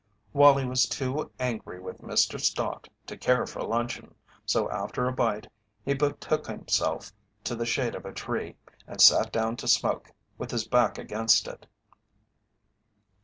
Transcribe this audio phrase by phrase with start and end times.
[0.33, 2.39] Wallie was too angry with Mr.
[2.41, 4.15] Stott to care for luncheon,
[4.47, 5.45] so after a bite
[5.85, 8.55] he betook himself to the shade of a tree,
[8.87, 10.09] and sat down to smoke,
[10.39, 11.67] with his back against it.